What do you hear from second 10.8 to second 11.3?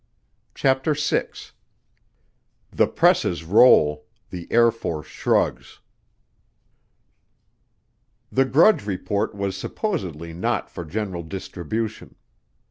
general